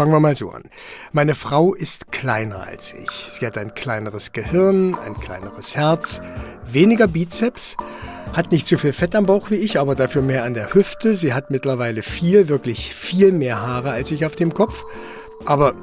Fangen 0.00 0.12
wir 0.12 0.20
mal 0.20 0.34
so 0.34 0.48
an. 0.48 0.62
Meine 1.12 1.34
Frau 1.34 1.74
ist 1.74 2.10
kleiner 2.10 2.62
als 2.62 2.94
ich. 2.94 3.10
Sie 3.10 3.46
hat 3.46 3.58
ein 3.58 3.74
kleineres 3.74 4.32
Gehirn, 4.32 4.94
ein 4.94 5.20
kleineres 5.20 5.76
Herz, 5.76 6.22
weniger 6.66 7.06
Bizeps, 7.06 7.76
hat 8.32 8.50
nicht 8.50 8.66
so 8.66 8.78
viel 8.78 8.94
Fett 8.94 9.14
am 9.14 9.26
Bauch 9.26 9.50
wie 9.50 9.56
ich, 9.56 9.78
aber 9.78 9.94
dafür 9.94 10.22
mehr 10.22 10.44
an 10.44 10.54
der 10.54 10.72
Hüfte. 10.72 11.16
Sie 11.16 11.34
hat 11.34 11.50
mittlerweile 11.50 12.00
viel, 12.00 12.48
wirklich 12.48 12.94
viel 12.94 13.30
mehr 13.30 13.60
Haare 13.60 13.90
als 13.90 14.10
ich 14.10 14.24
auf 14.24 14.36
dem 14.36 14.54
Kopf. 14.54 14.86
Aber 15.44 15.74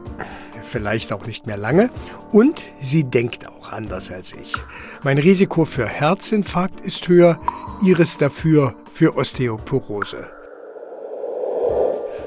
vielleicht 0.64 1.14
auch 1.14 1.28
nicht 1.28 1.46
mehr 1.46 1.58
lange. 1.58 1.92
Und 2.32 2.64
sie 2.82 3.04
denkt 3.04 3.48
auch 3.48 3.72
anders 3.72 4.10
als 4.10 4.34
ich. 4.34 4.56
Mein 5.04 5.20
Risiko 5.20 5.64
für 5.64 5.86
Herzinfarkt 5.86 6.82
ist 6.82 7.08
höher, 7.08 7.40
ihres 7.86 8.18
dafür 8.18 8.74
für 8.92 9.16
Osteoporose. 9.16 10.28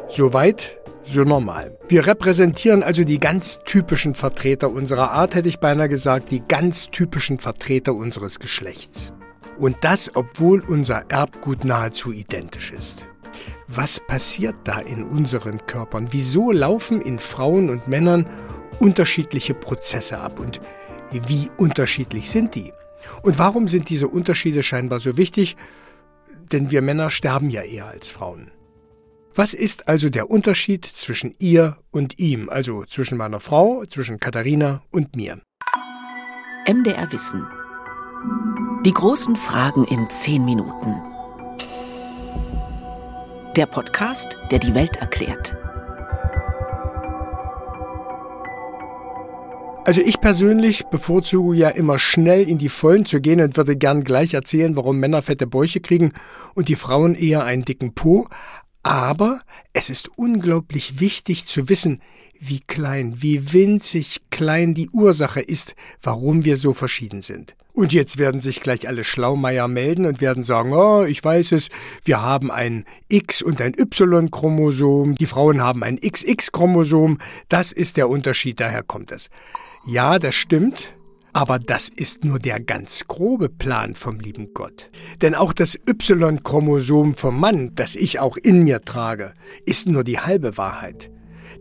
Soweit 0.09 0.80
so 1.05 1.25
normal. 1.25 1.77
Wir 1.89 2.07
repräsentieren 2.07 2.83
also 2.83 3.05
die 3.05 3.21
ganz 3.21 3.61
typischen 3.65 4.15
Vertreter 4.15 4.71
unserer 4.71 5.11
Art, 5.11 5.35
hätte 5.35 5.49
ich 5.49 5.59
beinahe 5.59 5.89
gesagt, 5.89 6.31
die 6.31 6.43
ganz 6.47 6.91
typischen 6.91 7.39
Vertreter 7.39 7.95
unseres 7.95 8.39
Geschlechts. 8.39 9.13
Und 9.59 9.77
das, 9.83 10.15
obwohl 10.15 10.61
unser 10.61 11.05
Erbgut 11.11 11.65
nahezu 11.65 12.13
identisch 12.13 12.73
ist. 12.73 13.07
Was 13.69 14.01
passiert 14.01 14.57
da 14.65 14.81
in 14.81 15.05
unseren 15.05 15.65
Körpern? 15.67 16.09
Wieso 16.11 16.51
laufen 16.51 17.01
in 17.01 17.19
Frauen 17.19 17.71
und 17.71 17.87
Männern 17.87 18.27
unterschiedliche 18.79 19.55
Prozesse 19.55 20.19
ab? 20.19 20.41
Und 20.41 20.61
wie 21.13 21.51
unterschiedlich 21.57 22.31
sind 22.31 22.55
die? 22.55 22.73
Und 23.23 23.39
warum 23.39 23.69
sind 23.69 23.89
diese 23.89 24.09
Unterschiede 24.09 24.63
scheinbar 24.63 25.01
so 25.01 25.17
wichtig? 25.17 25.57
Denn 26.53 26.71
wir 26.71 26.83
Männer 26.83 27.11
sterben 27.11 27.51
ja 27.51 27.63
eher 27.63 27.87
als 27.87 28.09
Frauen. 28.09 28.51
Was 29.37 29.55
ist 29.55 29.87
also 29.87 30.11
der 30.11 30.29
Unterschied 30.29 30.85
zwischen 30.85 31.35
ihr 31.39 31.77
und 31.93 32.19
ihm, 32.19 32.49
also 32.49 32.85
zwischen 32.85 33.17
meiner 33.17 33.39
Frau, 33.39 33.85
zwischen 33.85 34.19
Katharina 34.19 34.83
und 34.91 35.15
mir? 35.15 35.41
MDR 36.67 37.13
Wissen. 37.13 37.47
Die 38.85 38.93
großen 38.93 39.37
Fragen 39.37 39.85
in 39.85 40.11
zehn 40.11 40.45
Minuten. 40.45 40.95
Der 43.57 43.67
Podcast, 43.67 44.37
der 44.51 44.59
die 44.59 44.75
Welt 44.75 44.97
erklärt. 44.97 45.57
Also 49.85 50.03
ich 50.03 50.21
persönlich 50.21 50.87
bevorzuge 50.87 51.57
ja 51.57 51.69
immer 51.69 51.99
schnell 51.99 52.49
in 52.49 52.59
die 52.59 52.69
Vollen 52.69 53.07
zu 53.07 53.21
gehen 53.21 53.41
und 53.41 53.57
würde 53.57 53.77
gern 53.77 54.05
gleich 54.05 54.35
erzählen, 54.35 54.77
warum 54.77 54.99
Männer 54.99 55.23
fette 55.23 55.47
Bäuche 55.47 55.81
kriegen 55.81 56.13
und 56.55 56.69
die 56.69 56.77
Frauen 56.77 57.15
eher 57.15 57.45
einen 57.45 57.65
dicken 57.65 57.95
Po. 57.95 58.29
Aber 58.83 59.41
es 59.73 59.91
ist 59.91 60.11
unglaublich 60.17 61.01
wichtig 61.01 61.47
zu 61.47 61.69
wissen, 61.69 62.01
wie 62.41 62.61
klein, 62.61 63.17
wie 63.19 63.53
winzig 63.53 64.23
klein 64.31 64.73
die 64.75 64.89
Ursache 64.91 65.41
ist, 65.41 65.75
warum 66.03 66.45
wir 66.45 66.57
so 66.57 66.73
verschieden 66.73 67.21
sind. 67.21 67.55
Und 67.73 67.93
jetzt 67.93 68.19
werden 68.19 68.41
sich 68.41 68.61
gleich 68.61 68.89
alle 68.89 69.05
Schlaumeier 69.05 69.69
melden 69.69 70.07
und 70.07 70.21
werden 70.21 70.43
sagen, 70.43 70.73
oh, 70.73 71.05
ich 71.05 71.23
weiß 71.23 71.53
es, 71.53 71.69
wir 72.05 72.21
haben 72.21 72.51
ein 72.51 72.85
X 73.09 73.43
und 73.43 73.61
ein 73.61 73.75
Y-Chromosom, 73.79 75.15
die 75.15 75.27
Frauen 75.27 75.63
haben 75.63 75.83
ein 75.83 75.99
XX-Chromosom, 76.01 77.19
das 77.49 77.73
ist 77.73 77.97
der 77.97 78.09
Unterschied, 78.09 78.59
daher 78.59 78.83
kommt 78.83 79.13
es. 79.13 79.31
Ja, 79.87 80.19
das 80.19 80.35
stimmt, 80.35 80.95
aber 81.33 81.59
das 81.59 81.89
ist 81.89 82.25
nur 82.25 82.39
der 82.39 82.61
ganz 82.61 83.07
grobe 83.07 83.49
Plan 83.49 83.95
vom 83.95 84.21
lieben 84.21 84.53
Gott. 84.55 84.91
Denn 85.23 85.35
auch 85.35 85.53
das 85.53 85.79
Y-Chromosom 85.89 87.15
vom 87.15 87.39
Mann, 87.39 87.75
das 87.75 87.97
ich 87.97 88.19
auch 88.19 88.37
in 88.37 88.65
mir 88.65 88.81
trage, 88.83 89.35
ist 89.65 89.87
nur 89.87 90.05
die 90.05 90.19
halbe 90.19 90.57
Wahrheit. 90.57 91.11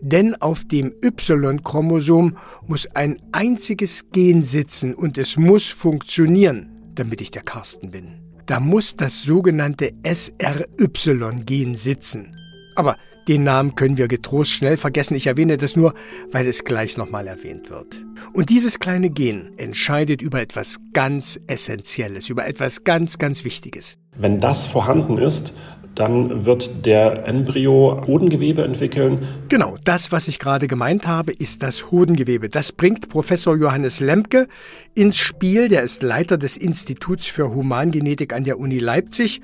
Denn 0.02 0.36
auf 0.36 0.64
dem 0.66 0.94
Y-Chromosom 1.04 2.38
muss 2.68 2.88
ein 2.96 3.22
einziges 3.32 4.10
Gen 4.12 4.44
sitzen 4.44 4.94
und 4.94 5.18
es 5.18 5.38
muss 5.38 5.68
funktionieren, 5.68 6.92
damit 6.96 7.22
ich 7.22 7.32
der 7.32 7.44
Carsten 7.44 7.92
bin. 7.92 8.22
Da 8.46 8.60
muss 8.60 8.96
das 8.96 9.22
sogenannte 9.22 9.92
SRY-Gen 10.04 11.76
sitzen. 11.76 12.36
Aber 12.76 12.96
den 13.30 13.44
Namen 13.44 13.76
können 13.76 13.98
wir 13.98 14.08
getrost 14.08 14.52
schnell 14.52 14.76
vergessen. 14.76 15.14
Ich 15.14 15.28
erwähne 15.28 15.58
das 15.58 15.76
nur, 15.76 15.94
weil 16.32 16.48
es 16.48 16.64
gleich 16.64 16.98
nochmal 16.98 17.28
erwähnt 17.28 17.70
wird. 17.70 18.04
Und 18.34 18.50
dieses 18.50 18.80
kleine 18.80 19.12
Gen 19.12 19.52
entscheidet 19.58 20.22
über 20.22 20.42
etwas 20.42 20.80
ganz 20.94 21.40
Essentielles, 21.46 22.30
über 22.30 22.48
etwas 22.48 22.84
ganz, 22.84 23.20
ganz 23.20 23.44
Wichtiges. 23.44 24.00
Wenn 24.18 24.40
das 24.40 24.66
vorhanden 24.66 25.20
ist, 25.20 25.54
dann 25.94 26.46
wird 26.46 26.88
der 26.88 27.28
Embryo 27.28 28.02
Hodengewebe 28.08 28.64
entwickeln. 28.64 29.20
Genau, 29.48 29.76
das, 29.84 30.12
was 30.12 30.28
ich 30.28 30.40
gerade 30.40 30.68
gemeint 30.68 31.06
habe, 31.06 31.32
ist 31.32 31.62
das 31.62 31.92
Hodengewebe. 31.92 32.50
Das 32.50 32.72
bringt 32.72 33.10
Professor 33.10 33.56
Johannes 33.56 34.00
Lemke 34.00 34.48
ins 34.96 35.18
Spiel. 35.18 35.68
Der 35.68 35.84
ist 35.84 36.02
Leiter 36.02 36.40
des 36.40 36.58
Instituts 36.58 37.28
für 37.28 37.54
Humangenetik 37.54 38.34
an 38.34 38.44
der 38.44 38.58
Uni 38.58 38.80
Leipzig. 38.80 39.42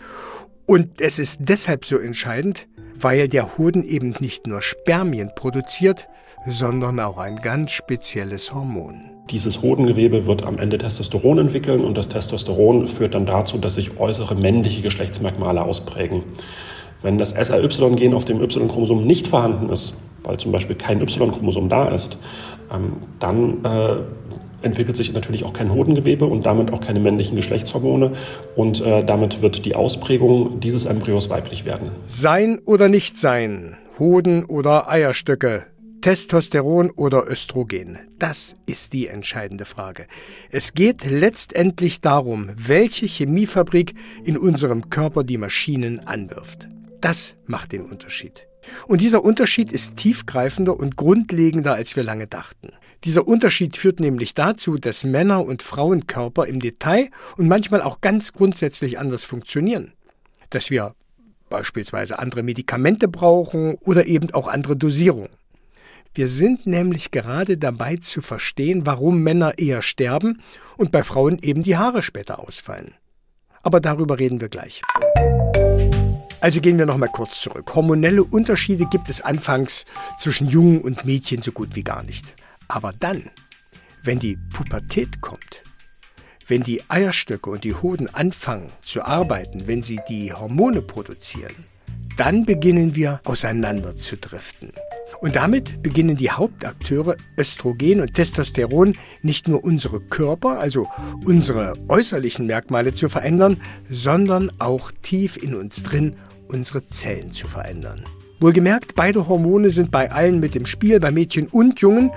Und 0.66 1.00
es 1.00 1.20
ist 1.20 1.42
deshalb 1.42 1.86
so 1.86 2.00
entscheidend, 2.00 2.68
weil 3.00 3.28
der 3.28 3.58
Hoden 3.58 3.84
eben 3.84 4.16
nicht 4.20 4.48
nur 4.48 4.62
Spermien 4.62 5.32
produziert, 5.36 6.08
sondern 6.48 7.00
auch 7.00 7.18
ein 7.18 7.38
ganz 7.38 7.72
spezielles 7.72 8.54
Hormon. 8.54 9.02
Dieses 9.32 9.62
Hodengewebe 9.62 10.28
wird 10.28 10.44
am 10.44 10.60
Ende 10.60 10.78
Testosteron 10.78 11.40
entwickeln 11.40 11.84
und 11.84 11.98
das 11.98 12.10
Testosteron 12.10 12.88
führt 12.88 13.16
dann 13.16 13.26
dazu, 13.26 13.58
dass 13.58 13.76
sich 13.76 14.00
äußere 14.00 14.36
männliche 14.36 14.84
Geschlechtsmerkmale 14.84 15.64
ausprägen. 15.64 16.24
Wenn 17.02 17.18
das 17.18 17.32
SRY-Gen 17.32 18.14
auf 18.14 18.26
dem 18.26 18.42
Y-Chromosom 18.42 19.06
nicht 19.06 19.28
vorhanden 19.28 19.70
ist, 19.70 19.98
weil 20.24 20.38
zum 20.38 20.52
Beispiel 20.52 20.76
kein 20.76 21.02
Y-Chromosom 21.02 21.70
da 21.70 21.88
ist, 21.88 22.20
ähm, 22.72 22.98
dann 23.20 23.66
äh, 23.66 23.96
entwickelt 24.66 24.98
sich 24.98 25.14
natürlich 25.14 25.44
auch 25.44 25.54
kein 25.54 25.74
Hodengewebe 25.74 26.26
und 26.26 26.46
damit 26.46 26.74
auch 26.74 26.82
keine 26.82 27.00
männlichen 27.00 27.36
Geschlechtshormone 27.36 28.14
und 28.56 28.82
äh, 28.82 29.06
damit 29.06 29.42
wird 29.42 29.66
die 29.66 29.76
Ausprägung 29.76 30.60
dieses 30.60 30.86
Embryos 30.86 31.30
weiblich 31.30 31.66
werden. 31.66 31.92
Sein 32.08 32.60
oder 32.66 32.90
nicht 32.90 33.20
sein, 33.20 33.78
Hoden 34.00 34.44
oder 34.44 34.90
Eierstöcke, 34.90 35.66
Testosteron 36.02 36.92
oder 36.92 37.28
Östrogen? 37.28 37.98
Das 38.20 38.56
ist 38.66 38.94
die 38.94 39.08
entscheidende 39.08 39.66
Frage. 39.66 40.08
Es 40.52 40.74
geht 40.74 41.06
letztendlich 41.10 42.02
darum, 42.02 42.50
welche 42.56 43.06
Chemiefabrik 43.06 43.94
in 44.24 44.38
unserem 44.38 44.90
Körper 44.90 45.24
die 45.24 45.38
Maschinen 45.38 46.06
anwirft. 46.06 46.68
Das 47.02 47.36
macht 47.46 47.72
den 47.72 47.86
Unterschied. 47.86 48.48
Und 48.88 49.02
dieser 49.02 49.24
Unterschied 49.24 49.72
ist 49.72 49.96
tiefgreifender 49.96 50.78
und 50.78 50.96
grundlegender, 50.96 51.74
als 51.76 51.96
wir 51.96 52.04
lange 52.04 52.28
dachten. 52.28 52.72
Dieser 53.06 53.28
Unterschied 53.28 53.78
führt 53.78 54.00
nämlich 54.00 54.34
dazu, 54.34 54.80
dass 54.80 55.04
Männer- 55.04 55.46
und 55.46 55.62
Frauenkörper 55.62 56.48
im 56.48 56.60
Detail 56.60 57.12
und 57.38 57.48
manchmal 57.48 57.84
auch 57.84 58.02
ganz 58.02 58.34
grundsätzlich 58.34 58.98
anders 58.98 59.24
funktionieren. 59.24 59.94
Dass 60.50 60.72
wir 60.72 60.96
beispielsweise 61.52 62.18
andere 62.18 62.42
Medikamente 62.42 63.08
brauchen 63.08 63.76
oder 63.76 64.08
eben 64.08 64.34
auch 64.34 64.48
andere 64.48 64.76
Dosierungen. 64.76 65.30
Wir 66.16 66.28
sind 66.28 66.66
nämlich 66.66 67.12
gerade 67.12 67.60
dabei 67.60 67.98
zu 67.98 68.22
verstehen, 68.22 68.88
warum 68.88 69.22
Männer 69.22 69.60
eher 69.60 69.84
sterben 69.84 70.42
und 70.76 70.92
bei 70.92 71.04
Frauen 71.04 71.38
eben 71.44 71.62
die 71.62 71.78
Haare 71.78 72.02
später 72.02 72.40
ausfallen. 72.40 72.96
Aber 73.62 73.82
darüber 73.82 74.18
reden 74.18 74.42
wir 74.42 74.50
gleich. 74.50 74.82
Also 76.42 76.60
gehen 76.60 76.80
wir 76.80 76.88
noch 76.88 76.98
mal 76.98 77.10
kurz 77.10 77.42
zurück. 77.42 77.76
Hormonelle 77.76 78.24
Unterschiede 78.24 78.86
gibt 78.90 79.10
es 79.10 79.22
anfangs 79.22 79.86
zwischen 80.18 80.48
Jungen 80.48 80.82
und 80.82 81.06
Mädchen 81.06 81.44
so 81.44 81.52
gut 81.52 81.76
wie 81.76 81.84
gar 81.84 82.02
nicht. 82.04 82.36
Aber 82.68 82.94
dann, 83.00 83.30
wenn 84.04 84.20
die 84.20 84.38
Pubertät 84.54 85.22
kommt, 85.22 85.64
wenn 86.48 86.64
die 86.64 86.82
Eierstöcke 86.90 87.50
und 87.50 87.64
die 87.64 87.74
Hoden 87.74 88.08
anfangen 88.14 88.70
zu 88.82 89.04
arbeiten, 89.04 89.68
wenn 89.68 89.82
sie 89.82 90.00
die 90.08 90.32
Hormone 90.32 90.82
produzieren, 90.82 91.66
dann 92.18 92.46
beginnen 92.46 92.96
wir 92.96 93.20
auseinander 93.26 93.96
zu 93.96 94.16
driften. 94.16 94.72
Und 95.22 95.36
damit 95.36 95.82
beginnen 95.82 96.18
die 96.18 96.32
Hauptakteure 96.32 97.16
Östrogen 97.38 98.02
und 98.02 98.14
Testosteron 98.14 98.96
nicht 99.22 99.48
nur 99.48 99.64
unsere 99.64 100.00
Körper, 100.00 100.60
also 100.60 100.88
unsere 101.26 101.74
äußerlichen 101.88 102.46
Merkmale 102.46 102.94
zu 102.94 103.10
verändern, 103.10 103.62
sondern 103.90 104.52
auch 104.60 104.92
tief 105.02 105.38
in 105.38 105.56
uns 105.56 105.84
drin 105.84 106.16
unsere 106.48 106.86
Zellen 106.86 107.32
zu 107.32 107.48
verändern. 107.48 108.04
Wohlgemerkt, 108.40 108.96
beide 108.96 109.28
Hormone 109.28 109.70
sind 109.72 109.92
bei 109.92 110.12
allen 110.12 110.40
mit 110.40 110.56
im 110.56 110.66
Spiel, 110.66 111.00
bei 111.00 111.12
Mädchen 111.12 111.48
und 111.48 111.80
Jungen, 111.80 112.12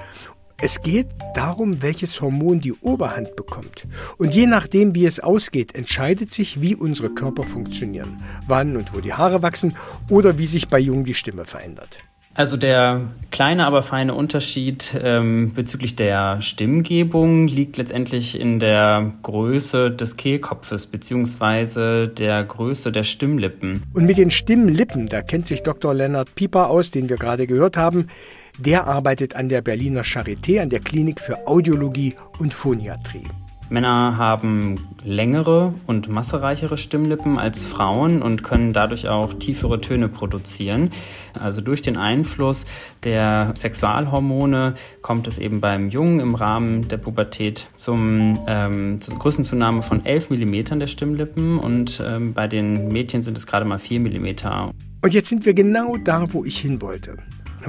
es 0.60 0.82
geht 0.82 1.06
darum, 1.34 1.82
welches 1.82 2.20
Hormon 2.20 2.60
die 2.60 2.72
Oberhand 2.72 3.36
bekommt. 3.36 3.86
Und 4.16 4.34
je 4.34 4.46
nachdem, 4.46 4.94
wie 4.94 5.06
es 5.06 5.20
ausgeht, 5.20 5.74
entscheidet 5.76 6.32
sich, 6.32 6.60
wie 6.60 6.74
unsere 6.74 7.10
Körper 7.10 7.44
funktionieren, 7.44 8.22
wann 8.48 8.76
und 8.76 8.92
wo 8.92 9.00
die 9.00 9.14
Haare 9.14 9.42
wachsen 9.42 9.74
oder 10.10 10.36
wie 10.36 10.46
sich 10.46 10.68
bei 10.68 10.80
Jungen 10.80 11.04
die 11.04 11.14
Stimme 11.14 11.44
verändert. 11.44 11.98
Also 12.34 12.56
der 12.56 13.00
kleine, 13.32 13.66
aber 13.66 13.82
feine 13.82 14.14
Unterschied 14.14 14.96
ähm, 15.02 15.54
bezüglich 15.54 15.96
der 15.96 16.40
Stimmgebung 16.40 17.48
liegt 17.48 17.76
letztendlich 17.76 18.38
in 18.38 18.60
der 18.60 19.12
Größe 19.22 19.90
des 19.90 20.16
Kehlkopfes 20.16 20.86
beziehungsweise 20.86 22.06
der 22.06 22.44
Größe 22.44 22.92
der 22.92 23.02
Stimmlippen. 23.02 23.82
Und 23.92 24.06
mit 24.06 24.18
den 24.18 24.30
Stimmlippen, 24.30 25.06
da 25.06 25.22
kennt 25.22 25.48
sich 25.48 25.62
Dr. 25.64 25.94
Lennart 25.94 26.34
Pieper 26.36 26.70
aus, 26.70 26.92
den 26.92 27.08
wir 27.08 27.16
gerade 27.16 27.48
gehört 27.48 27.76
haben, 27.76 28.06
Der 28.58 28.88
arbeitet 28.88 29.36
an 29.36 29.48
der 29.48 29.62
Berliner 29.62 30.02
Charité 30.02 30.60
an 30.60 30.68
der 30.68 30.80
Klinik 30.80 31.20
für 31.20 31.46
Audiologie 31.46 32.16
und 32.40 32.52
Phoniatrie. 32.52 33.22
Männer 33.70 34.16
haben 34.16 34.88
längere 35.04 35.74
und 35.86 36.08
massereichere 36.08 36.76
Stimmlippen 36.76 37.38
als 37.38 37.62
Frauen 37.62 38.20
und 38.20 38.42
können 38.42 38.72
dadurch 38.72 39.08
auch 39.08 39.34
tiefere 39.34 39.80
Töne 39.80 40.08
produzieren. 40.08 40.90
Also 41.38 41.60
durch 41.60 41.82
den 41.82 41.96
Einfluss 41.96 42.66
der 43.04 43.52
Sexualhormone 43.54 44.74
kommt 45.02 45.28
es 45.28 45.38
eben 45.38 45.60
beim 45.60 45.90
Jungen 45.90 46.18
im 46.18 46.34
Rahmen 46.34 46.88
der 46.88 46.96
Pubertät 46.96 47.68
zum, 47.76 48.40
ähm, 48.48 49.00
zur 49.00 49.18
Größenzunahme 49.18 49.82
von 49.82 50.04
11 50.04 50.30
mm 50.30 50.78
der 50.80 50.88
Stimmlippen 50.88 51.60
und 51.60 52.02
ähm, 52.04 52.32
bei 52.32 52.48
den 52.48 52.88
Mädchen 52.88 53.22
sind 53.22 53.36
es 53.36 53.46
gerade 53.46 53.66
mal 53.66 53.78
4 53.78 54.00
mm. 54.00 54.26
Und 55.00 55.14
jetzt 55.14 55.28
sind 55.28 55.46
wir 55.46 55.54
genau 55.54 55.96
da, 55.96 56.32
wo 56.32 56.44
ich 56.44 56.58
hin 56.58 56.82
wollte. 56.82 57.18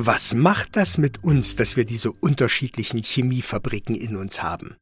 Was 0.01 0.33
macht 0.33 0.77
das 0.77 0.97
mit 0.97 1.25
uns, 1.25 1.55
dass 1.55 1.75
wir 1.75 1.83
diese 1.83 2.13
unterschiedlichen 2.13 3.03
Chemiefabriken 3.03 3.95
in 3.95 4.15
uns 4.15 4.41
haben? 4.41 4.77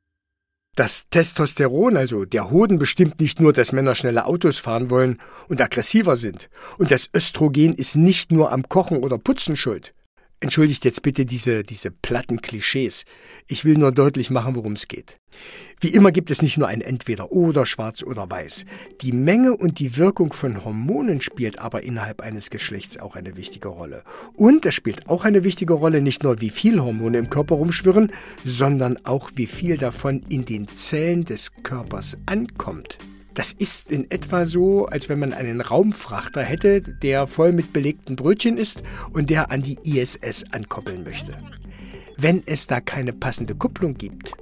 Das 0.75 1.09
Testosteron, 1.09 1.97
also 1.97 2.23
der 2.23 2.51
Hoden, 2.51 2.77
bestimmt 2.77 3.19
nicht 3.19 3.39
nur, 3.39 3.51
dass 3.51 3.71
Männer 3.71 3.95
schnelle 3.95 4.27
Autos 4.27 4.59
fahren 4.59 4.91
wollen 4.91 5.19
und 5.47 5.59
aggressiver 5.59 6.17
sind. 6.17 6.51
Und 6.77 6.91
das 6.91 7.09
Östrogen 7.15 7.73
ist 7.73 7.95
nicht 7.95 8.31
nur 8.31 8.51
am 8.51 8.69
Kochen 8.69 8.97
oder 8.97 9.17
Putzen 9.17 9.55
schuld. 9.55 9.95
Entschuldigt 10.39 10.85
jetzt 10.85 11.01
bitte 11.01 11.25
diese, 11.25 11.63
diese 11.63 11.89
platten 11.89 12.41
Klischees. 12.41 13.05
Ich 13.47 13.65
will 13.65 13.75
nur 13.75 13.91
deutlich 13.91 14.29
machen, 14.29 14.55
worum 14.55 14.73
es 14.73 14.87
geht. 14.87 15.19
Wie 15.79 15.89
immer 15.89 16.11
gibt 16.11 16.29
es 16.29 16.43
nicht 16.43 16.59
nur 16.59 16.67
ein 16.67 16.81
Entweder 16.81 17.31
oder, 17.31 17.65
schwarz 17.65 18.03
oder 18.03 18.29
weiß. 18.29 18.65
Die 19.01 19.13
Menge 19.13 19.57
und 19.57 19.79
die 19.79 19.97
Wirkung 19.97 20.33
von 20.33 20.63
Hormonen 20.63 21.21
spielt 21.21 21.57
aber 21.57 21.81
innerhalb 21.81 22.21
eines 22.21 22.51
Geschlechts 22.51 22.99
auch 22.99 23.15
eine 23.15 23.35
wichtige 23.35 23.69
Rolle. 23.69 24.03
Und 24.35 24.63
es 24.67 24.75
spielt 24.75 25.09
auch 25.09 25.25
eine 25.25 25.43
wichtige 25.43 25.73
Rolle, 25.73 26.01
nicht 26.01 26.21
nur 26.21 26.39
wie 26.39 26.51
viel 26.51 26.79
Hormone 26.79 27.17
im 27.17 27.31
Körper 27.31 27.55
rumschwirren, 27.55 28.11
sondern 28.45 29.03
auch 29.05 29.31
wie 29.33 29.47
viel 29.47 29.77
davon 29.77 30.23
in 30.29 30.45
den 30.45 30.67
Zellen 30.67 31.25
des 31.25 31.51
Körpers 31.63 32.15
ankommt. 32.27 32.99
Das 33.37 33.51
ist 33.51 33.91
in 33.91 34.09
etwa 34.09 34.47
so, 34.47 34.87
als 34.87 35.09
wenn 35.09 35.19
man 35.19 35.31
einen 35.31 35.61
Raumfrachter 35.61 36.41
hätte, 36.41 36.81
der 36.81 37.27
voll 37.27 37.51
mit 37.51 37.71
belegten 37.71 38.15
Brötchen 38.15 38.57
ist 38.57 38.81
und 39.13 39.29
der 39.29 39.51
an 39.51 39.61
die 39.61 39.77
ISS 39.83 40.45
ankoppeln 40.49 41.03
möchte. 41.03 41.37
Wenn 42.17 42.41
es 42.47 42.65
da 42.65 42.81
keine 42.81 43.13
passende 43.13 43.53
Kupplung 43.53 43.93
gibt, 43.93 44.33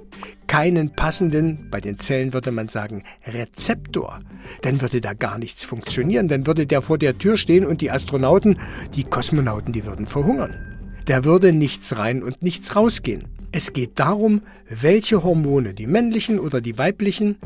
keinen 0.46 0.96
passenden, 0.96 1.68
bei 1.70 1.82
den 1.82 1.98
Zellen 1.98 2.32
würde 2.32 2.52
man 2.52 2.68
sagen, 2.68 3.04
Rezeptor, 3.26 4.20
dann 4.62 4.80
würde 4.80 5.02
da 5.02 5.12
gar 5.12 5.36
nichts 5.36 5.62
funktionieren. 5.62 6.28
Dann 6.28 6.46
würde 6.46 6.66
der 6.66 6.80
vor 6.80 6.96
der 6.96 7.18
Tür 7.18 7.36
stehen 7.36 7.66
und 7.66 7.82
die 7.82 7.90
Astronauten, 7.90 8.58
die 8.94 9.04
Kosmonauten, 9.04 9.74
die 9.74 9.84
würden 9.84 10.06
verhungern. 10.06 10.56
Da 11.04 11.22
würde 11.22 11.52
nichts 11.52 11.98
rein 11.98 12.22
und 12.22 12.42
nichts 12.42 12.74
rausgehen. 12.74 13.28
Es 13.52 13.74
geht 13.74 13.98
darum, 13.98 14.40
welche 14.70 15.22
Hormone, 15.22 15.74
die 15.74 15.86
männlichen 15.86 16.38
oder 16.38 16.62
die 16.62 16.78
weiblichen, 16.78 17.36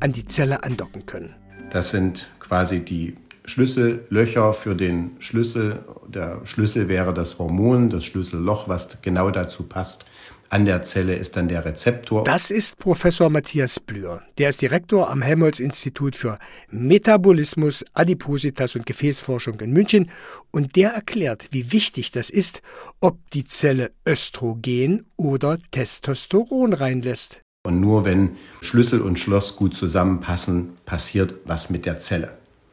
an 0.00 0.12
die 0.12 0.24
Zelle 0.26 0.62
andocken 0.62 1.06
können. 1.06 1.34
Das 1.70 1.90
sind 1.90 2.28
quasi 2.40 2.80
die 2.80 3.16
Schlüssellöcher 3.44 4.52
für 4.52 4.74
den 4.74 5.12
Schlüssel. 5.20 5.80
Der 6.06 6.44
Schlüssel 6.44 6.88
wäre 6.88 7.14
das 7.14 7.38
Hormon, 7.38 7.90
das 7.90 8.04
Schlüsselloch, 8.04 8.68
was 8.68 9.00
genau 9.02 9.30
dazu 9.30 9.64
passt. 9.64 10.06
An 10.50 10.64
der 10.64 10.82
Zelle 10.82 11.14
ist 11.14 11.36
dann 11.36 11.48
der 11.48 11.64
Rezeptor. 11.64 12.24
Das 12.24 12.50
ist 12.50 12.78
Professor 12.78 13.28
Matthias 13.28 13.78
Blür. 13.80 14.22
Der 14.38 14.48
ist 14.48 14.62
Direktor 14.62 15.10
am 15.10 15.20
Helmholtz-Institut 15.20 16.16
für 16.16 16.38
Metabolismus, 16.70 17.84
Adipositas 17.92 18.74
und 18.74 18.86
Gefäßforschung 18.86 19.60
in 19.60 19.72
München. 19.72 20.10
Und 20.50 20.76
der 20.76 20.92
erklärt, 20.92 21.48
wie 21.50 21.72
wichtig 21.72 22.12
das 22.12 22.30
ist, 22.30 22.62
ob 23.00 23.18
die 23.32 23.44
Zelle 23.44 23.92
Östrogen 24.06 25.04
oder 25.16 25.58
Testosteron 25.70 26.72
reinlässt. 26.72 27.42
Und 27.68 27.80
nur 27.80 28.06
wenn 28.06 28.30
Schlüssel 28.62 29.02
und 29.02 29.18
Schloss 29.18 29.56
gut 29.56 29.74
zusammenpassen, 29.74 30.70
passiert 30.86 31.34
was 31.44 31.68
mit 31.68 31.84
der 31.84 32.00
Zelle. 32.00 32.30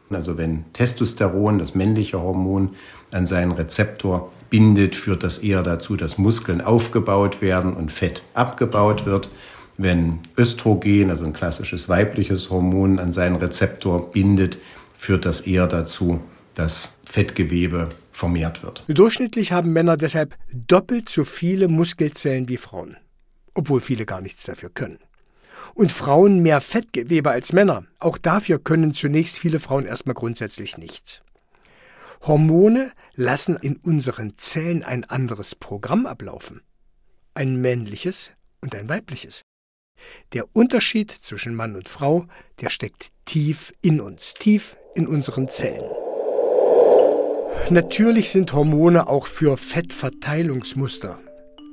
Also 0.09 0.37
wenn 0.37 0.63
Testosteron, 0.71 1.59
das 1.59 1.75
männliche 1.75 2.21
Hormon, 2.21 2.69
an 3.11 3.25
seinen 3.25 3.51
Rezeptor 3.51 4.31
bindet, 4.49 4.95
führt 4.95 5.23
das 5.23 5.39
eher 5.39 5.63
dazu, 5.63 5.97
dass 5.97 6.17
Muskeln 6.17 6.61
aufgebaut 6.61 7.41
werden 7.41 7.73
und 7.73 7.91
Fett 7.91 8.23
abgebaut 8.33 9.05
wird. 9.05 9.29
Wenn 9.77 10.19
Östrogen, 10.37 11.09
also 11.09 11.25
ein 11.25 11.33
klassisches 11.33 11.89
weibliches 11.89 12.49
Hormon, 12.49 12.97
an 12.97 13.11
seinen 13.11 13.35
Rezeptor 13.35 14.13
bindet, 14.13 14.59
führt 14.95 15.25
das 15.25 15.41
eher 15.41 15.67
dazu, 15.67 16.21
dass 16.53 16.99
Fettgewebe 17.03 17.89
vermehrt 18.13 18.63
wird. 18.63 18.85
Durchschnittlich 18.87 19.51
haben 19.51 19.73
Männer 19.73 19.97
deshalb 19.97 20.37
doppelt 20.53 21.09
so 21.09 21.25
viele 21.25 21.67
Muskelzellen 21.67 22.47
wie 22.47 22.55
Frauen 22.55 22.95
obwohl 23.55 23.81
viele 23.81 24.05
gar 24.05 24.21
nichts 24.21 24.43
dafür 24.43 24.69
können. 24.69 24.99
Und 25.73 25.91
Frauen 25.91 26.39
mehr 26.39 26.61
Fettgewebe 26.61 27.31
als 27.31 27.51
Männer. 27.51 27.85
Auch 27.99 28.17
dafür 28.17 28.59
können 28.59 28.93
zunächst 28.93 29.39
viele 29.39 29.59
Frauen 29.59 29.85
erstmal 29.85 30.13
grundsätzlich 30.13 30.77
nichts. 30.77 31.21
Hormone 32.21 32.91
lassen 33.15 33.57
in 33.57 33.77
unseren 33.77 34.37
Zellen 34.37 34.83
ein 34.83 35.03
anderes 35.05 35.55
Programm 35.55 36.05
ablaufen. 36.05 36.61
Ein 37.33 37.59
männliches 37.59 38.31
und 38.61 38.75
ein 38.75 38.89
weibliches. 38.89 39.41
Der 40.33 40.45
Unterschied 40.53 41.11
zwischen 41.11 41.55
Mann 41.55 41.75
und 41.75 41.89
Frau, 41.89 42.27
der 42.61 42.69
steckt 42.69 43.09
tief 43.25 43.73
in 43.81 44.01
uns, 44.01 44.33
tief 44.33 44.77
in 44.95 45.07
unseren 45.07 45.47
Zellen. 45.49 45.89
Natürlich 47.69 48.29
sind 48.29 48.53
Hormone 48.53 49.07
auch 49.07 49.27
für 49.27 49.57
Fettverteilungsmuster 49.57 51.19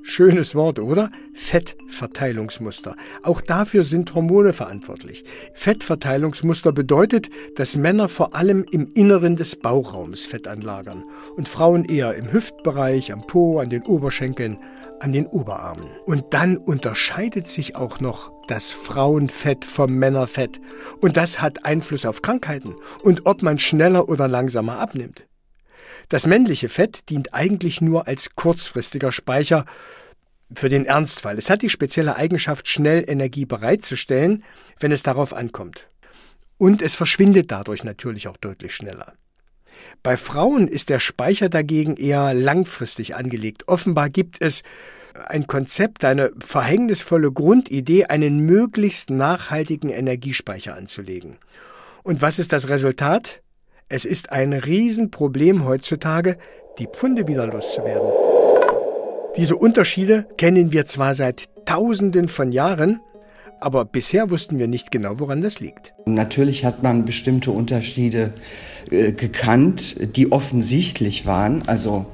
Schönes 0.05 0.55
Wort, 0.57 0.81
oder? 0.81 1.11
Fettverteilungsmuster. 1.33 2.97
Auch 3.23 3.41
dafür 3.41 3.85
sind 3.85 4.15
Hormone 4.15 4.53
verantwortlich. 4.53 5.25
Fettverteilungsmuster 5.55 6.73
bedeutet, 6.73 7.31
dass 7.55 7.77
Männer 7.77 8.09
vor 8.09 8.35
allem 8.35 8.65
im 8.73 8.91
Inneren 8.95 9.37
des 9.37 9.55
Bauchraums 9.57 10.27
Fett 10.27 10.49
anlagern 10.49 11.05
und 11.37 11.49
Frauen 11.49 11.85
eher 11.85 12.15
im 12.17 12.33
Hüftbereich, 12.33 13.13
am 13.13 13.27
Po, 13.27 13.61
an 13.61 13.71
den 13.71 13.83
Oberschenkeln, 13.85 14.59
an 14.99 15.13
den 15.13 15.27
Oberarmen. 15.27 15.87
Und 16.05 16.25
dann 16.31 16.57
unterscheidet 16.57 17.49
sich 17.49 17.77
auch 17.77 18.01
noch 18.01 18.33
das 18.49 18.73
Frauenfett 18.73 19.65
vom 19.65 19.95
Männerfett. 19.95 20.61
Und 21.01 21.17
das 21.17 21.41
hat 21.41 21.65
Einfluss 21.65 22.07
auf 22.07 22.23
Krankheiten 22.23 22.75
und 23.03 23.27
ob 23.27 23.43
man 23.43 23.59
schneller 23.59 24.09
oder 24.09 24.27
langsamer 24.27 24.79
abnimmt. 24.79 25.27
Das 26.09 26.27
männliche 26.27 26.69
Fett 26.69 27.09
dient 27.09 27.35
eigentlich 27.35 27.81
nur 27.81 28.07
als 28.07 28.35
kurzfristiger 28.35 29.13
Speicher 29.13 29.65
für 30.55 30.69
den 30.69 30.85
Ernstfall. 30.85 31.39
Es 31.39 31.51
hat 31.51 31.63
die 31.63 31.71
spezielle 31.71 32.17
Eigenschaft, 32.17 32.69
schnell 32.69 33.05
Energie 33.07 33.47
bereitzustellen, 33.47 34.45
wenn 34.81 34.93
es 34.93 35.03
darauf 35.03 35.33
ankommt. 35.33 35.89
Und 36.59 36.83
es 36.83 36.95
verschwindet 36.95 37.51
dadurch 37.51 37.85
natürlich 37.85 38.29
auch 38.29 38.37
deutlich 38.37 38.75
schneller. 38.75 39.15
Bei 40.03 40.17
Frauen 40.17 40.69
ist 40.69 40.89
der 40.89 41.01
Speicher 41.01 41.49
dagegen 41.49 41.97
eher 41.97 42.35
langfristig 42.35 43.15
angelegt. 43.17 43.69
Offenbar 43.69 44.11
gibt 44.11 44.41
es 44.41 44.63
ein 45.27 45.47
Konzept, 45.47 46.05
eine 46.05 46.33
verhängnisvolle 46.39 47.33
Grundidee, 47.33 48.07
einen 48.07 48.41
möglichst 48.41 49.11
nachhaltigen 49.11 49.91
Energiespeicher 49.91 50.75
anzulegen. 50.75 51.39
Und 52.03 52.23
was 52.23 52.39
ist 52.39 52.53
das 52.53 52.69
Resultat? 52.69 53.42
Es 53.95 54.07
ist 54.07 54.33
ein 54.33 54.55
Riesenproblem 54.55 55.67
heutzutage, 55.67 56.39
die 56.79 56.87
Pfunde 56.87 57.29
wieder 57.29 57.47
loszuwerden. 57.47 58.09
Diese 59.37 59.55
Unterschiede 59.55 60.27
kennen 60.39 60.73
wir 60.73 60.87
zwar 60.87 61.15
seit 61.15 61.51
Tausenden 61.67 62.31
von 62.31 62.53
Jahren, 62.53 63.03
aber 63.61 63.85
bisher 63.85 64.31
wussten 64.31 64.59
wir 64.59 64.67
nicht 64.67 64.93
genau, 64.93 65.21
woran 65.21 65.43
das 65.43 65.61
liegt. 65.61 65.93
Natürlich 66.07 66.65
hat 66.65 66.83
man 66.83 67.05
bestimmte 67.05 67.51
Unterschiede 67.51 68.33
äh, 68.91 69.13
gekannt, 69.13 70.17
die 70.17 70.33
offensichtlich 70.33 71.27
waren, 71.27 71.69
also 71.69 72.07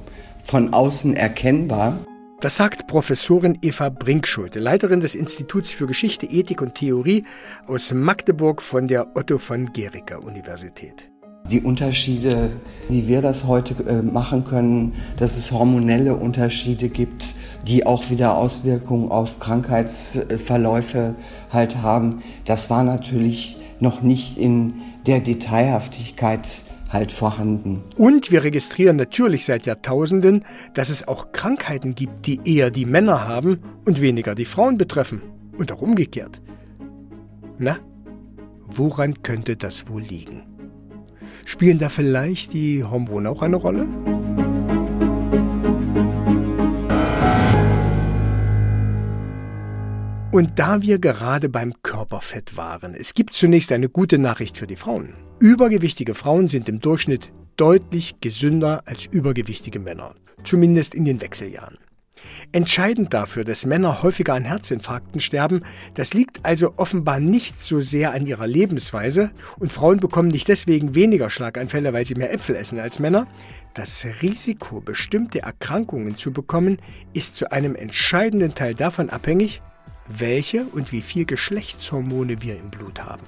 von 0.43 0.73
außen 0.73 1.15
erkennbar. 1.15 1.97
Das 2.41 2.57
sagt 2.57 2.87
Professorin 2.87 3.57
Eva 3.61 3.87
Brinkschulte, 3.87 4.59
Leiterin 4.59 4.99
des 4.99 5.15
Instituts 5.15 5.71
für 5.71 5.87
Geschichte, 5.87 6.25
Ethik 6.25 6.61
und 6.61 6.75
Theorie 6.75 7.23
aus 7.67 7.93
Magdeburg 7.93 8.61
von 8.61 8.89
der 8.89 9.15
Otto 9.15 9.37
von 9.37 9.67
Guericke 9.71 10.19
Universität 10.19 11.09
die 11.49 11.61
Unterschiede, 11.61 12.51
wie 12.87 13.07
wir 13.07 13.21
das 13.21 13.45
heute 13.45 13.75
äh, 13.83 14.01
machen 14.01 14.45
können, 14.45 14.93
dass 15.17 15.37
es 15.37 15.51
hormonelle 15.51 16.15
Unterschiede 16.15 16.89
gibt, 16.89 17.35
die 17.67 17.85
auch 17.85 18.09
wieder 18.09 18.35
Auswirkungen 18.35 19.11
auf 19.11 19.39
Krankheitsverläufe 19.39 21.15
halt 21.51 21.81
haben. 21.81 22.21
Das 22.45 22.69
war 22.69 22.83
natürlich 22.83 23.57
noch 23.79 24.01
nicht 24.01 24.37
in 24.37 24.73
der 25.05 25.19
Detailhaftigkeit 25.19 26.63
halt 26.89 27.11
vorhanden. 27.11 27.83
Und 27.97 28.31
wir 28.31 28.43
registrieren 28.43 28.95
natürlich 28.95 29.45
seit 29.45 29.65
Jahrtausenden, 29.65 30.43
dass 30.73 30.89
es 30.89 31.07
auch 31.07 31.31
Krankheiten 31.31 31.95
gibt, 31.95 32.25
die 32.25 32.39
eher 32.45 32.71
die 32.71 32.85
Männer 32.85 33.27
haben 33.27 33.59
und 33.85 34.01
weniger 34.01 34.35
die 34.35 34.45
Frauen 34.45 34.77
betreffen. 34.77 35.21
Und 35.57 35.71
auch 35.71 35.81
umgekehrt. 35.81 36.41
Na, 37.57 37.77
woran 38.67 39.21
könnte 39.23 39.57
das 39.57 39.89
wohl 39.89 40.01
liegen? 40.01 40.43
Spielen 41.49 41.79
da 41.79 41.89
vielleicht 41.89 42.53
die 42.53 42.83
Hormone 42.83 43.27
auch 43.27 43.41
eine 43.41 43.55
Rolle? 43.55 43.87
Und 50.31 50.59
da 50.59 50.83
wir 50.83 50.99
gerade 50.99 51.49
beim 51.49 51.73
Körperfett 51.81 52.55
waren, 52.55 52.93
es 52.93 53.15
gibt 53.15 53.33
zunächst 53.33 53.71
eine 53.71 53.89
gute 53.89 54.19
Nachricht 54.19 54.59
für 54.59 54.67
die 54.67 54.75
Frauen. 54.75 55.15
Übergewichtige 55.39 56.13
Frauen 56.13 56.49
sind 56.49 56.69
im 56.69 56.81
Durchschnitt 56.81 57.31
deutlich 57.57 58.21
gesünder 58.21 58.83
als 58.85 59.07
übergewichtige 59.07 59.79
Männer, 59.79 60.13
zumindest 60.43 60.93
in 60.93 61.03
den 61.03 61.19
Wechseljahren. 61.19 61.79
Entscheidend 62.51 63.13
dafür, 63.13 63.43
dass 63.43 63.65
Männer 63.65 64.01
häufiger 64.01 64.33
an 64.33 64.45
Herzinfarkten 64.45 65.19
sterben, 65.19 65.61
das 65.93 66.13
liegt 66.13 66.43
also 66.43 66.73
offenbar 66.77 67.19
nicht 67.19 67.63
so 67.63 67.81
sehr 67.81 68.13
an 68.13 68.25
ihrer 68.25 68.47
Lebensweise 68.47 69.31
und 69.57 69.71
Frauen 69.71 69.99
bekommen 69.99 70.29
nicht 70.29 70.47
deswegen 70.47 70.95
weniger 70.95 71.29
Schlaganfälle, 71.29 71.93
weil 71.93 72.05
sie 72.05 72.15
mehr 72.15 72.33
Äpfel 72.33 72.55
essen 72.55 72.79
als 72.79 72.99
Männer. 72.99 73.27
Das 73.73 74.05
Risiko, 74.21 74.81
bestimmte 74.81 75.43
Erkrankungen 75.43 76.17
zu 76.17 76.33
bekommen, 76.33 76.79
ist 77.13 77.35
zu 77.35 77.51
einem 77.51 77.75
entscheidenden 77.75 78.55
Teil 78.55 78.73
davon 78.73 79.09
abhängig, 79.09 79.61
welche 80.07 80.65
und 80.65 80.91
wie 80.91 81.01
viel 81.01 81.25
Geschlechtshormone 81.25 82.41
wir 82.41 82.57
im 82.57 82.71
Blut 82.71 83.03
haben. 83.03 83.25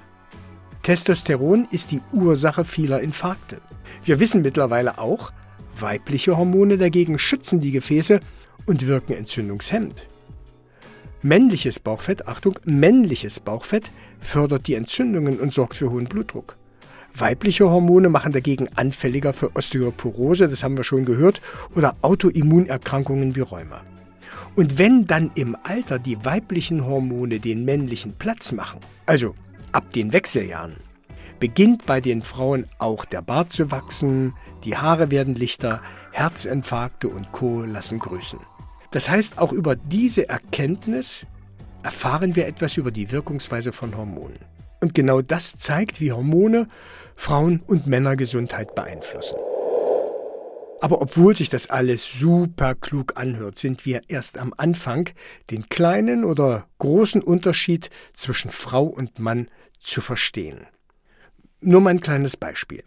Testosteron 0.81 1.67
ist 1.69 1.91
die 1.91 2.01
Ursache 2.11 2.65
vieler 2.65 3.01
Infarkte. 3.01 3.61
Wir 4.03 4.19
wissen 4.19 4.41
mittlerweile 4.41 4.97
auch, 4.97 5.31
weibliche 5.79 6.37
Hormone 6.37 6.77
dagegen 6.79 7.19
schützen 7.19 7.61
die 7.61 7.71
Gefäße 7.71 8.19
und 8.65 8.87
wirken 8.87 9.13
entzündungshemmend. 9.13 10.07
Männliches 11.21 11.79
Bauchfett, 11.79 12.27
Achtung, 12.27 12.59
männliches 12.65 13.39
Bauchfett 13.39 13.91
fördert 14.19 14.67
die 14.67 14.73
Entzündungen 14.73 15.39
und 15.39 15.53
sorgt 15.53 15.75
für 15.75 15.91
hohen 15.91 16.05
Blutdruck. 16.05 16.57
Weibliche 17.13 17.69
Hormone 17.69 18.09
machen 18.09 18.31
dagegen 18.31 18.69
anfälliger 18.75 19.33
für 19.33 19.55
Osteoporose, 19.55 20.47
das 20.47 20.63
haben 20.63 20.77
wir 20.77 20.83
schon 20.83 21.05
gehört, 21.05 21.41
oder 21.75 21.95
Autoimmunerkrankungen 22.01 23.35
wie 23.35 23.41
Rheuma. 23.41 23.81
Und 24.55 24.77
wenn 24.77 25.07
dann 25.07 25.31
im 25.35 25.55
Alter 25.63 25.99
die 25.99 26.23
weiblichen 26.25 26.85
Hormone 26.85 27.39
den 27.39 27.65
männlichen 27.65 28.13
Platz 28.13 28.51
machen, 28.51 28.79
also 29.05 29.35
ab 29.71 29.91
den 29.93 30.13
Wechseljahren, 30.13 30.75
beginnt 31.41 31.87
bei 31.87 31.99
den 31.99 32.21
Frauen 32.21 32.67
auch 32.77 33.03
der 33.03 33.23
Bart 33.23 33.51
zu 33.51 33.71
wachsen, 33.71 34.35
die 34.63 34.77
Haare 34.77 35.09
werden 35.09 35.33
lichter, 35.33 35.81
Herzinfarkte 36.11 37.09
und 37.09 37.31
Co 37.31 37.63
lassen 37.63 37.97
grüßen. 37.97 38.39
Das 38.91 39.09
heißt, 39.09 39.39
auch 39.39 39.51
über 39.51 39.75
diese 39.75 40.29
Erkenntnis 40.29 41.25
erfahren 41.81 42.35
wir 42.35 42.45
etwas 42.45 42.77
über 42.77 42.91
die 42.91 43.11
Wirkungsweise 43.11 43.71
von 43.71 43.97
Hormonen. 43.97 44.37
Und 44.81 44.93
genau 44.93 45.21
das 45.21 45.57
zeigt, 45.57 45.99
wie 45.99 46.11
Hormone 46.11 46.67
Frauen- 47.15 47.63
und 47.65 47.87
Männergesundheit 47.87 48.75
beeinflussen. 48.75 49.37
Aber 50.79 51.01
obwohl 51.01 51.35
sich 51.35 51.49
das 51.49 51.71
alles 51.71 52.07
super 52.11 52.75
klug 52.75 53.13
anhört, 53.15 53.57
sind 53.57 53.85
wir 53.87 54.01
erst 54.07 54.37
am 54.37 54.53
Anfang, 54.57 55.09
den 55.49 55.69
kleinen 55.69 56.23
oder 56.23 56.67
großen 56.77 57.23
Unterschied 57.23 57.89
zwischen 58.13 58.51
Frau 58.51 58.83
und 58.83 59.17
Mann 59.17 59.47
zu 59.79 60.01
verstehen. 60.01 60.67
Nur 61.61 61.81
mal 61.81 61.91
ein 61.91 62.01
kleines 62.01 62.37
Beispiel. 62.37 62.83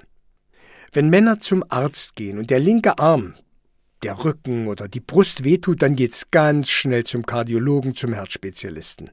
Wenn 0.92 1.08
Männer 1.08 1.40
zum 1.40 1.64
Arzt 1.68 2.16
gehen 2.16 2.38
und 2.38 2.50
der 2.50 2.58
linke 2.58 2.98
Arm 2.98 3.34
der 4.02 4.24
Rücken 4.24 4.66
oder 4.66 4.86
die 4.86 5.00
Brust 5.00 5.44
wehtut, 5.44 5.80
dann 5.80 5.96
geht's 5.96 6.30
ganz 6.30 6.68
schnell 6.70 7.04
zum 7.04 7.24
Kardiologen, 7.24 7.96
zum 7.96 8.12
Herzspezialisten. 8.12 9.10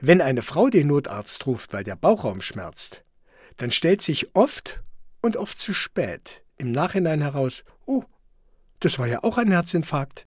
Wenn 0.00 0.20
eine 0.20 0.42
Frau 0.42 0.68
den 0.68 0.86
Notarzt 0.86 1.46
ruft, 1.46 1.72
weil 1.72 1.84
der 1.84 1.96
Bauchraum 1.96 2.40
schmerzt, 2.40 3.04
dann 3.56 3.70
stellt 3.70 4.02
sich 4.02 4.34
oft 4.34 4.82
und 5.20 5.36
oft 5.36 5.58
zu 5.58 5.74
spät 5.74 6.42
im 6.58 6.70
Nachhinein 6.70 7.22
heraus, 7.22 7.64
oh, 7.86 8.04
das 8.80 8.98
war 8.98 9.06
ja 9.06 9.24
auch 9.24 9.38
ein 9.38 9.50
Herzinfarkt. 9.50 10.26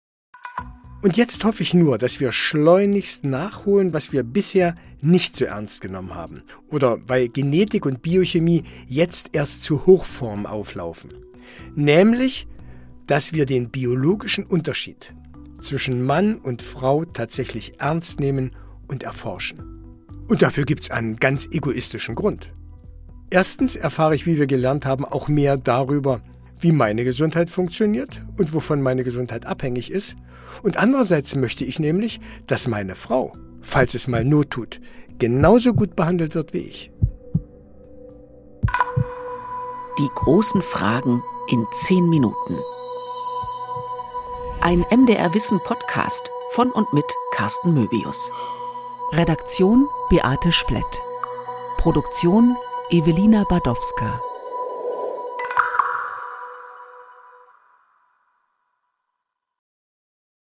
Und 1.02 1.16
jetzt 1.16 1.42
hoffe 1.44 1.64
ich 1.64 1.74
nur, 1.74 1.98
dass 1.98 2.20
wir 2.20 2.30
schleunigst 2.30 3.24
nachholen, 3.24 3.92
was 3.92 4.12
wir 4.12 4.22
bisher 4.22 4.76
nicht 5.00 5.36
so 5.36 5.44
ernst 5.44 5.80
genommen 5.80 6.14
haben. 6.14 6.44
Oder 6.68 7.00
weil 7.08 7.28
Genetik 7.28 7.86
und 7.86 8.02
Biochemie 8.02 8.62
jetzt 8.86 9.30
erst 9.32 9.64
zu 9.64 9.84
Hochform 9.84 10.46
auflaufen. 10.46 11.12
Nämlich, 11.74 12.46
dass 13.08 13.32
wir 13.32 13.46
den 13.46 13.70
biologischen 13.70 14.44
Unterschied 14.44 15.12
zwischen 15.60 16.04
Mann 16.04 16.36
und 16.36 16.62
Frau 16.62 17.04
tatsächlich 17.04 17.80
ernst 17.80 18.20
nehmen 18.20 18.52
und 18.86 19.02
erforschen. 19.02 19.82
Und 20.28 20.42
dafür 20.42 20.64
gibt 20.64 20.84
es 20.84 20.90
einen 20.92 21.16
ganz 21.16 21.48
egoistischen 21.50 22.14
Grund. 22.14 22.52
Erstens 23.28 23.74
erfahre 23.74 24.14
ich, 24.14 24.24
wie 24.26 24.36
wir 24.36 24.46
gelernt 24.46 24.86
haben, 24.86 25.04
auch 25.04 25.26
mehr 25.26 25.56
darüber, 25.56 26.22
wie 26.62 26.72
meine 26.72 27.04
Gesundheit 27.04 27.50
funktioniert 27.50 28.22
und 28.38 28.54
wovon 28.54 28.80
meine 28.80 29.04
Gesundheit 29.04 29.46
abhängig 29.46 29.90
ist. 29.90 30.16
Und 30.62 30.76
andererseits 30.76 31.34
möchte 31.34 31.64
ich 31.64 31.78
nämlich, 31.78 32.20
dass 32.46 32.68
meine 32.68 32.94
Frau, 32.94 33.34
falls 33.60 33.94
es 33.94 34.06
mal 34.06 34.24
Not 34.24 34.50
tut, 34.50 34.80
genauso 35.18 35.74
gut 35.74 35.96
behandelt 35.96 36.34
wird 36.34 36.52
wie 36.52 36.58
ich. 36.58 36.92
Die 39.98 40.08
großen 40.14 40.62
Fragen 40.62 41.22
in 41.50 41.66
zehn 41.72 42.08
Minuten. 42.08 42.56
Ein 44.60 44.84
MDR 44.90 45.34
Wissen 45.34 45.58
Podcast 45.64 46.30
von 46.50 46.70
und 46.70 46.92
mit 46.92 47.04
Carsten 47.34 47.74
Möbius. 47.74 48.32
Redaktion 49.12 49.86
Beate 50.08 50.52
Splett. 50.52 51.02
Produktion 51.78 52.56
Evelina 52.90 53.44
Badowska. 53.48 54.20